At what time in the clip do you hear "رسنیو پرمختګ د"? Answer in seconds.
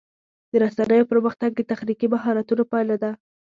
0.63-1.61